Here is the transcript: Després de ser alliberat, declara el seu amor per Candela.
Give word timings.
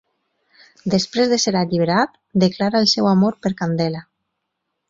Després 0.93 1.29
de 1.33 1.39
ser 1.43 1.53
alliberat, 1.59 2.17
declara 2.45 2.81
el 2.85 2.91
seu 2.97 3.11
amor 3.13 3.41
per 3.45 3.53
Candela. 3.63 4.07